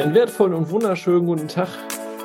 [0.00, 1.68] Einen wertvollen und wunderschönen guten Tag,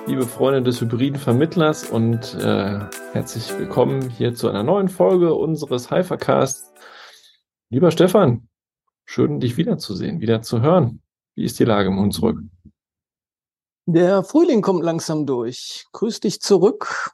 [0.08, 2.80] liebe Freunde des hybriden Vermittlers und äh,
[3.12, 6.72] herzlich willkommen hier zu einer neuen Folge unseres Hypercasts.
[7.70, 8.48] Lieber Stefan,
[9.04, 11.02] schön dich wiederzusehen, wieder zu hören.
[11.36, 12.40] Wie ist die Lage im Hunsrück?
[13.88, 15.86] Der Frühling kommt langsam durch.
[15.92, 17.12] Grüß dich zurück.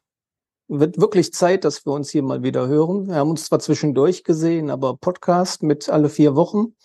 [0.68, 3.08] Wird wirklich Zeit, dass wir uns hier mal wieder hören.
[3.08, 6.76] Wir haben uns zwar zwischendurch gesehen, aber Podcast mit alle vier Wochen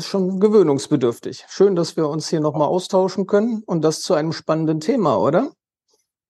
[0.00, 1.44] ist schon gewöhnungsbedürftig.
[1.48, 5.50] Schön, dass wir uns hier nochmal austauschen können und das zu einem spannenden Thema, oder?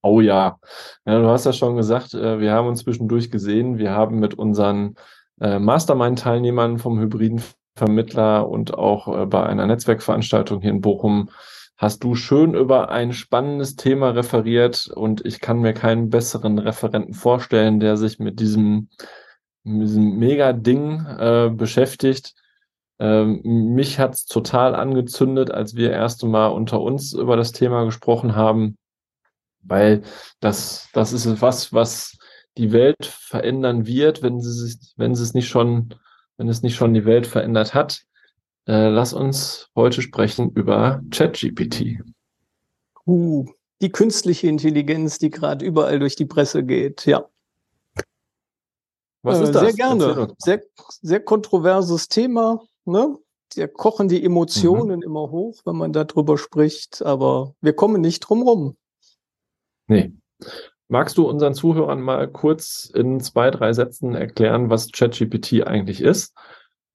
[0.03, 0.59] Oh ja.
[1.05, 3.79] ja, du hast ja schon gesagt, äh, wir haben uns zwischendurch gesehen.
[3.79, 4.97] Wir haben mit unseren
[5.41, 7.43] äh, Mastermind-Teilnehmern vom hybriden
[7.77, 11.31] Vermittler und auch äh, bei einer Netzwerkveranstaltung hier in Bochum
[11.77, 17.15] hast du schön über ein spannendes Thema referiert und ich kann mir keinen besseren Referenten
[17.15, 18.89] vorstellen, der sich mit diesem,
[19.63, 22.35] mit diesem Mega-Ding äh, beschäftigt.
[23.01, 28.37] Ähm, mich hat's total angezündet, als wir erste Mal unter uns über das Thema gesprochen
[28.37, 28.77] haben,
[29.63, 30.03] weil
[30.41, 32.19] das, das ist was, was
[32.59, 35.95] die Welt verändern wird, wenn sie, sich, wenn sie es nicht schon,
[36.37, 38.03] wenn es nicht schon die Welt verändert hat.
[38.67, 42.03] Äh, lass uns heute sprechen über ChatGPT.
[43.07, 43.47] Uh,
[43.81, 47.25] die künstliche Intelligenz, die gerade überall durch die Presse geht, ja.
[49.23, 49.63] Was äh, ist das?
[49.63, 50.35] Sehr gerne.
[50.37, 50.63] Sehr,
[51.01, 52.61] sehr kontroverses Thema
[52.91, 53.17] ne?
[53.57, 55.03] Da kochen die Emotionen mhm.
[55.03, 58.77] immer hoch, wenn man darüber spricht, aber wir kommen nicht drum rum.
[59.89, 60.13] Nee.
[60.89, 66.35] Magst du unseren Zuhörern mal kurz in zwei, drei Sätzen erklären, was ChatGPT eigentlich ist?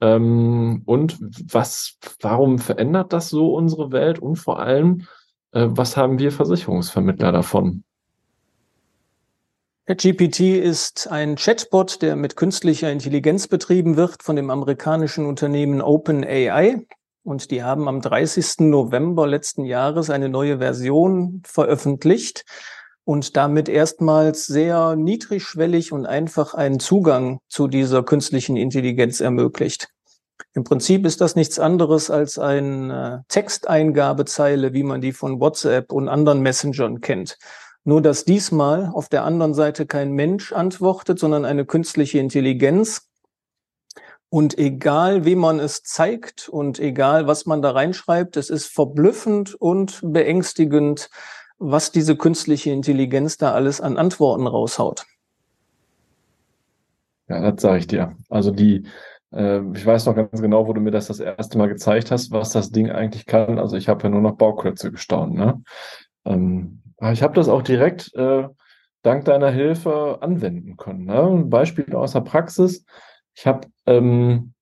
[0.02, 1.18] Ähm, und
[1.54, 4.20] was, warum verändert das so unsere Welt?
[4.20, 5.08] Und vor allem,
[5.52, 7.84] äh, was haben wir Versicherungsvermittler davon?
[9.88, 16.88] ChatGPT ist ein Chatbot, der mit künstlicher Intelligenz betrieben wird von dem amerikanischen Unternehmen OpenAI.
[17.24, 18.62] Und die haben am 30.
[18.62, 22.46] November letzten Jahres eine neue Version veröffentlicht
[23.04, 29.90] und damit erstmals sehr niedrigschwellig und einfach einen Zugang zu dieser künstlichen Intelligenz ermöglicht.
[30.56, 36.10] Im Prinzip ist das nichts anderes als eine Texteingabezeile, wie man die von WhatsApp und
[36.10, 37.38] anderen Messengern kennt.
[37.86, 43.08] Nur dass diesmal auf der anderen Seite kein Mensch antwortet, sondern eine künstliche Intelligenz.
[44.30, 49.54] Und egal, wie man es zeigt und egal, was man da reinschreibt, es ist verblüffend
[49.54, 51.12] und beängstigend,
[51.60, 55.06] was diese künstliche Intelligenz da alles an Antworten raushaut.
[57.28, 58.16] Ja, das sage ich dir.
[58.30, 58.88] Also die,
[59.32, 62.32] äh, ich weiß noch ganz genau, wo du mir das das erste Mal gezeigt hast,
[62.32, 63.60] was das Ding eigentlich kann.
[63.60, 65.36] Also ich habe ja nur noch Bauklötze gestaunt.
[65.36, 65.62] Ne?
[66.26, 68.48] Ähm, Ah, ich habe das auch direkt äh,
[69.02, 71.06] dank deiner Hilfe anwenden können.
[71.06, 71.22] Ne?
[71.22, 72.86] Ein Beispiel aus der Praxis.
[73.34, 74.54] Ich habe, ähm,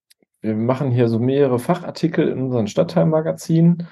[0.41, 3.87] wir machen hier so mehrere Fachartikel in unseren Stadtteilmagazinen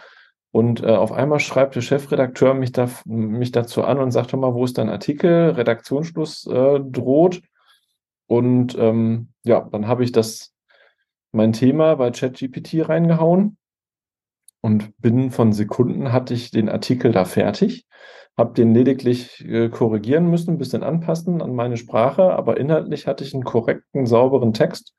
[0.51, 4.53] und äh, auf einmal schreibt der Chefredakteur mich, da, mich dazu an und sagt mal,
[4.53, 5.51] wo ist dein Artikel?
[5.51, 7.41] Redaktionsschluss äh, droht.
[8.27, 10.53] Und ähm, ja, dann habe ich das
[11.31, 13.57] mein Thema bei ChatGPT reingehauen
[14.61, 17.85] und binnen von Sekunden hatte ich den Artikel da fertig
[18.37, 23.23] habe den lediglich äh, korrigieren müssen, ein bisschen anpassen an meine Sprache, aber inhaltlich hatte
[23.23, 24.95] ich einen korrekten, sauberen Text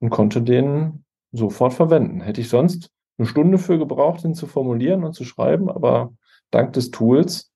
[0.00, 2.20] und konnte den sofort verwenden.
[2.20, 6.12] Hätte ich sonst eine Stunde für gebraucht, ihn zu formulieren und zu schreiben, aber
[6.50, 7.52] dank des Tools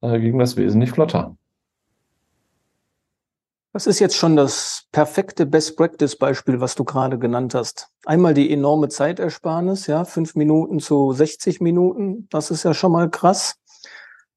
[0.00, 1.36] äh, ging das wesentlich flotter.
[3.72, 7.88] Das ist jetzt schon das perfekte Best-Practice-Beispiel, was du gerade genannt hast.
[8.04, 13.08] Einmal die enorme Zeitersparnis, ja, fünf Minuten zu 60 Minuten, das ist ja schon mal
[13.08, 13.54] krass.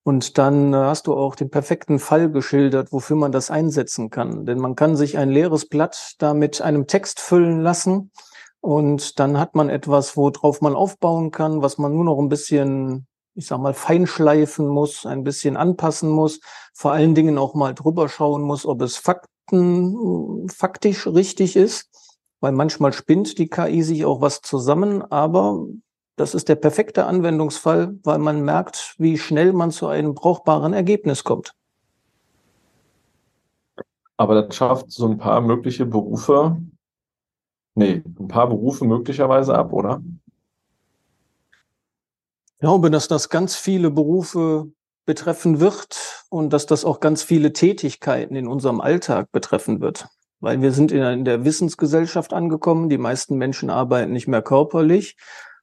[0.04, 4.46] Und dann äh, hast du auch den perfekten Fall geschildert, wofür man das einsetzen kann.
[4.46, 8.12] Denn man kann sich ein leeres Blatt da mit einem Text füllen lassen
[8.64, 13.08] und dann hat man etwas, worauf man aufbauen kann, was man nur noch ein bisschen,
[13.36, 16.40] ich sag mal, feinschleifen muss, ein bisschen anpassen muss,
[16.74, 21.90] vor allen Dingen auch mal drüber schauen muss, ob es Fakten, faktisch richtig ist,
[22.40, 25.66] weil manchmal spinnt die KI sich auch was zusammen, aber
[26.16, 31.24] das ist der perfekte Anwendungsfall, weil man merkt, wie schnell man zu einem brauchbaren Ergebnis
[31.24, 31.56] kommt.
[34.18, 36.58] Aber das schafft so ein paar mögliche Berufe,
[37.76, 40.02] nee, ein paar Berufe möglicherweise ab, oder?
[42.64, 44.72] Ich glaube, dass das ganz viele Berufe
[45.06, 50.08] betreffen wird und dass das auch ganz viele Tätigkeiten in unserem Alltag betreffen wird.
[50.40, 52.88] Weil wir sind in der Wissensgesellschaft angekommen.
[52.88, 55.18] Die meisten Menschen arbeiten nicht mehr körperlich,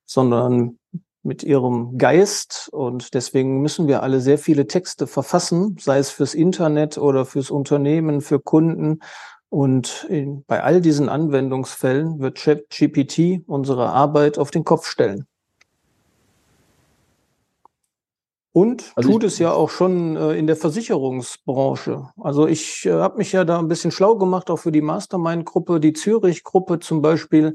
[0.05, 0.79] sondern
[1.23, 2.69] mit ihrem Geist.
[2.71, 7.51] Und deswegen müssen wir alle sehr viele Texte verfassen, sei es fürs Internet oder fürs
[7.51, 9.01] Unternehmen, für Kunden.
[9.49, 15.25] Und in, bei all diesen Anwendungsfällen wird ChatGPT unsere Arbeit auf den Kopf stellen.
[18.53, 22.09] Und also tut es ja auch schon äh, in der Versicherungsbranche.
[22.21, 25.79] Also ich äh, habe mich ja da ein bisschen schlau gemacht, auch für die Mastermind-Gruppe.
[25.79, 27.55] Die Zürich-Gruppe zum Beispiel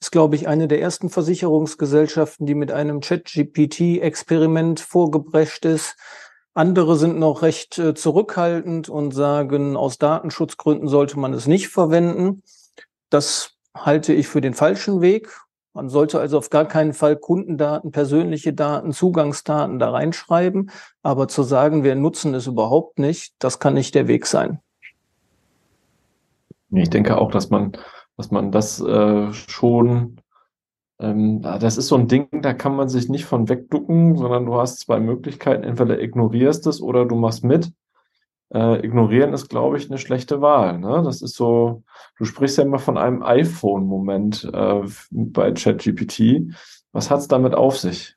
[0.00, 5.96] ist, glaube ich, eine der ersten Versicherungsgesellschaften, die mit einem Chat-GPT-Experiment vorgebrecht ist.
[6.54, 12.42] Andere sind noch recht äh, zurückhaltend und sagen, aus Datenschutzgründen sollte man es nicht verwenden.
[13.10, 15.28] Das halte ich für den falschen Weg.
[15.76, 20.70] Man sollte also auf gar keinen Fall Kundendaten, persönliche Daten, Zugangsdaten da reinschreiben.
[21.02, 24.60] Aber zu sagen, wir nutzen es überhaupt nicht, das kann nicht der Weg sein.
[26.70, 27.72] Ich denke auch, dass man,
[28.16, 30.16] dass man das äh, schon,
[30.98, 34.54] ähm, das ist so ein Ding, da kann man sich nicht von wegducken, sondern du
[34.54, 35.62] hast zwei Möglichkeiten.
[35.62, 37.70] Entweder ignorierst es oder du machst mit
[38.54, 40.78] äh, ignorieren ist, glaube ich, eine schlechte Wahl.
[40.78, 41.02] Ne?
[41.04, 41.82] Das ist so,
[42.18, 46.54] du sprichst ja immer von einem iPhone-Moment äh, bei ChatGPT.
[46.92, 48.16] Was hat es damit auf sich?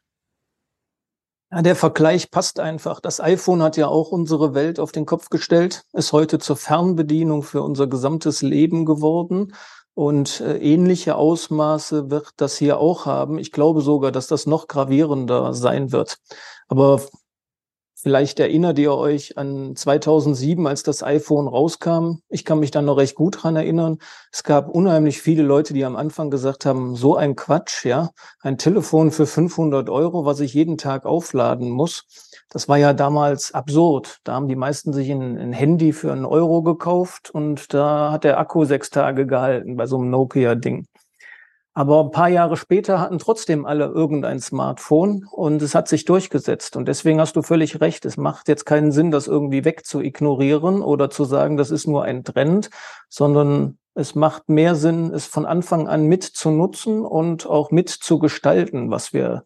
[1.51, 2.99] Ja, der Vergleich passt einfach.
[2.99, 7.41] Das iPhone hat ja auch unsere Welt auf den Kopf gestellt, ist heute zur Fernbedienung
[7.41, 9.53] für unser gesamtes Leben geworden.
[9.95, 13.39] Und äh, ähnliche Ausmaße wird das hier auch haben.
[13.39, 16.19] Ich glaube sogar, dass das noch gravierender sein wird.
[16.67, 17.01] Aber
[18.01, 22.19] Vielleicht erinnert ihr euch an 2007, als das iPhone rauskam.
[22.29, 23.97] Ich kann mich dann noch recht gut dran erinnern.
[24.31, 28.57] Es gab unheimlich viele Leute, die am Anfang gesagt haben, so ein Quatsch, ja, ein
[28.57, 32.05] Telefon für 500 Euro, was ich jeden Tag aufladen muss.
[32.47, 34.19] Das war ja damals absurd.
[34.23, 38.23] Da haben die meisten sich ein, ein Handy für einen Euro gekauft und da hat
[38.23, 40.87] der Akku sechs Tage gehalten bei so einem Nokia-Ding.
[41.79, 46.75] Aber ein paar Jahre später hatten trotzdem alle irgendein Smartphone und es hat sich durchgesetzt.
[46.75, 48.03] Und deswegen hast du völlig recht.
[48.03, 52.25] Es macht jetzt keinen Sinn, das irgendwie wegzuignorieren oder zu sagen, das ist nur ein
[52.25, 52.69] Trend,
[53.07, 59.45] sondern es macht mehr Sinn, es von Anfang an mitzunutzen und auch mitzugestalten, was wir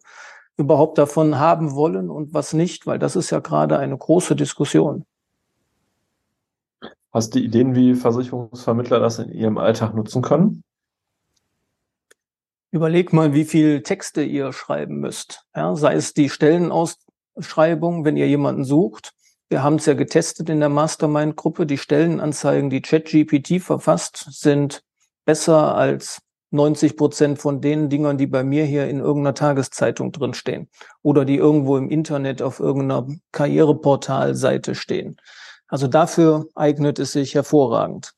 [0.56, 5.04] überhaupt davon haben wollen und was nicht, weil das ist ja gerade eine große Diskussion.
[7.12, 10.64] Hast du Ideen, wie Versicherungsvermittler das in ihrem Alltag nutzen können?
[12.74, 15.44] Überleg mal, wie viel Texte ihr schreiben müsst.
[15.54, 19.12] Ja, sei es die Stellenausschreibung, wenn ihr jemanden sucht.
[19.48, 21.66] Wir haben es ja getestet in der Mastermind-Gruppe.
[21.66, 24.82] Die Stellenanzeigen, die ChatGPT verfasst, sind
[25.24, 26.18] besser als
[26.50, 30.68] 90 Prozent von den Dingern, die bei mir hier in irgendeiner Tageszeitung drinstehen
[31.00, 35.20] oder die irgendwo im Internet auf irgendeiner Karriereportalseite stehen.
[35.68, 38.14] Also dafür eignet es sich hervorragend.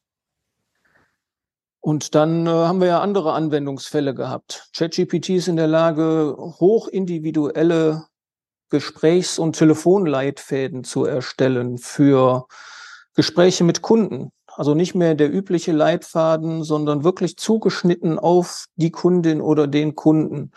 [1.87, 4.71] Und dann äh, haben wir ja andere Anwendungsfälle gehabt.
[4.77, 8.06] ChatGPT ist in der Lage, hochindividuelle
[8.71, 12.49] Gesprächs- und Telefonleitfäden zu erstellen für
[13.15, 14.33] Gespräche mit Kunden.
[14.49, 20.50] Also nicht mehr der übliche Leitfaden, sondern wirklich zugeschnitten auf die Kundin oder den Kunden.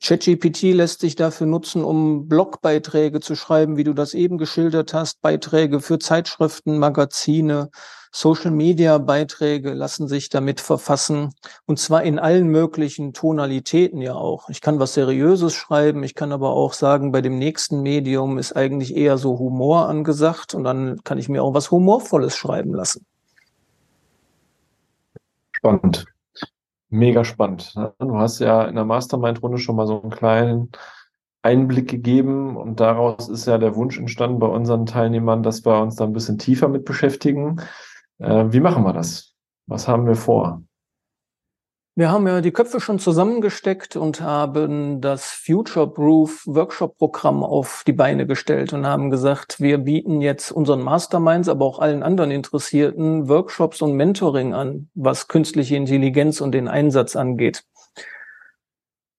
[0.00, 5.20] ChatGPT lässt sich dafür nutzen, um Blogbeiträge zu schreiben, wie du das eben geschildert hast,
[5.22, 7.70] Beiträge für Zeitschriften, Magazine,
[8.16, 11.34] Social-Media-Beiträge lassen sich damit verfassen
[11.66, 14.48] und zwar in allen möglichen Tonalitäten ja auch.
[14.48, 18.56] Ich kann was Seriöses schreiben, ich kann aber auch sagen, bei dem nächsten Medium ist
[18.56, 23.04] eigentlich eher so Humor angesagt und dann kann ich mir auch was Humorvolles schreiben lassen.
[25.52, 26.06] Spannend.
[26.88, 27.74] Mega spannend.
[27.76, 27.92] Ne?
[27.98, 30.70] Du hast ja in der Mastermind-Runde schon mal so einen kleinen
[31.42, 35.96] Einblick gegeben und daraus ist ja der Wunsch entstanden bei unseren Teilnehmern, dass wir uns
[35.96, 37.60] da ein bisschen tiefer mit beschäftigen.
[38.18, 39.34] Äh, wie machen wir das?
[39.66, 40.62] Was haben wir vor?
[41.98, 47.84] Wir haben ja die Köpfe schon zusammengesteckt und haben das Future Proof Workshop Programm auf
[47.86, 52.30] die Beine gestellt und haben gesagt, wir bieten jetzt unseren Masterminds, aber auch allen anderen
[52.30, 57.64] Interessierten Workshops und Mentoring an, was künstliche Intelligenz und den Einsatz angeht.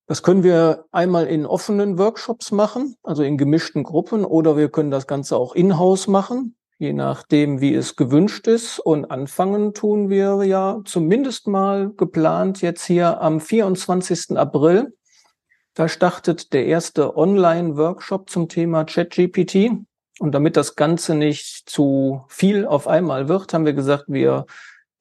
[0.05, 4.91] Das können wir einmal in offenen Workshops machen, also in gemischten Gruppen, oder wir können
[4.91, 8.79] das Ganze auch in-house machen je nachdem, wie es gewünscht ist.
[8.79, 14.37] Und anfangen tun wir ja zumindest mal geplant jetzt hier am 24.
[14.37, 14.95] April.
[15.73, 19.71] Da startet der erste Online-Workshop zum Thema ChatGPT.
[20.19, 24.45] Und damit das Ganze nicht zu viel auf einmal wird, haben wir gesagt, wir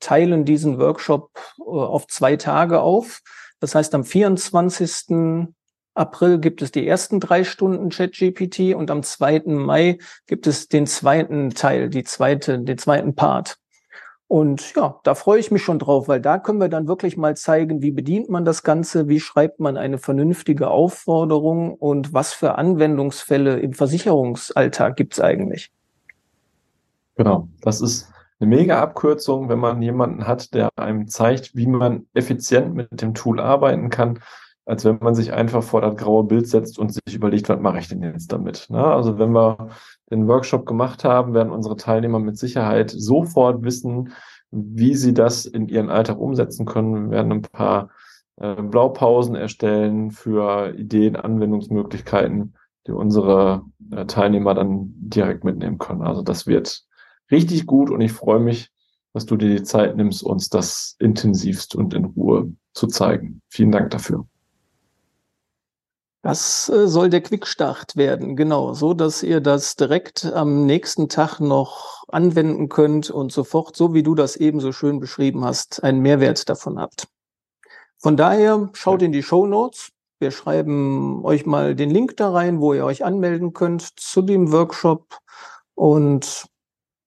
[0.00, 3.22] teilen diesen Workshop äh, auf zwei Tage auf.
[3.60, 5.48] Das heißt, am 24.
[5.96, 9.44] April gibt es die ersten drei Stunden ChatGPT und am 2.
[9.46, 13.58] Mai gibt es den zweiten Teil, die zweite, den zweiten Part.
[14.28, 17.36] Und ja, da freue ich mich schon drauf, weil da können wir dann wirklich mal
[17.36, 22.58] zeigen, wie bedient man das Ganze, wie schreibt man eine vernünftige Aufforderung und was für
[22.58, 25.72] Anwendungsfälle im Versicherungsalltag gibt's eigentlich.
[27.14, 32.06] Genau, das ist eine mega Abkürzung, wenn man jemanden hat, der einem zeigt, wie man
[32.12, 34.18] effizient mit dem Tool arbeiten kann
[34.66, 37.78] als wenn man sich einfach vor das graue Bild setzt und sich überlegt, was mache
[37.78, 38.66] ich denn jetzt damit?
[38.68, 38.84] Ne?
[38.84, 39.68] Also wenn wir
[40.10, 44.12] den Workshop gemacht haben, werden unsere Teilnehmer mit Sicherheit sofort wissen,
[44.50, 47.10] wie sie das in ihren Alltag umsetzen können.
[47.10, 47.90] Wir werden ein paar
[48.36, 52.54] äh, Blaupausen erstellen für Ideen, Anwendungsmöglichkeiten,
[52.88, 56.02] die unsere äh, Teilnehmer dann direkt mitnehmen können.
[56.02, 56.84] Also das wird
[57.30, 58.72] richtig gut und ich freue mich,
[59.12, 63.40] dass du dir die Zeit nimmst, uns das intensivst und in Ruhe zu zeigen.
[63.48, 64.26] Vielen Dank dafür.
[66.26, 71.38] Das äh, soll der Quickstart werden, genau, so dass ihr das direkt am nächsten Tag
[71.38, 76.00] noch anwenden könnt und sofort, so wie du das eben so schön beschrieben hast, einen
[76.00, 77.06] Mehrwert davon habt.
[77.98, 79.92] Von daher schaut in die Show Notes.
[80.18, 84.50] Wir schreiben euch mal den Link da rein, wo ihr euch anmelden könnt zu dem
[84.50, 85.18] Workshop.
[85.76, 86.48] Und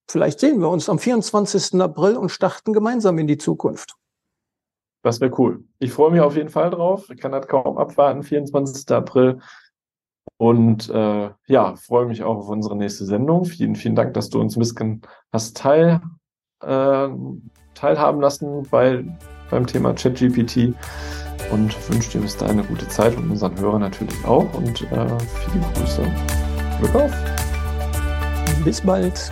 [0.10, 1.82] vielleicht sehen wir uns am 24.
[1.82, 3.96] April und starten gemeinsam in die Zukunft.
[5.02, 5.64] Das wäre cool.
[5.80, 7.10] Ich freue mich auf jeden Fall drauf.
[7.10, 8.90] Ich kann das kaum abwarten, 24.
[8.92, 9.40] April.
[10.38, 13.46] Und äh, ja, freue mich auch auf unsere nächste Sendung.
[13.46, 15.02] Vielen, vielen Dank, dass du uns ein bisschen
[15.34, 16.02] hast teil,
[16.62, 17.10] äh,
[17.74, 19.06] teilhaben lassen bei
[19.50, 20.74] beim Thema ChatGPT
[21.52, 25.08] und wünsche dir bis dahin eine gute Zeit und unseren Hörern natürlich auch und äh,
[25.50, 26.04] viele Grüße.
[26.80, 27.12] Glück auf!
[28.64, 29.32] Bis bald!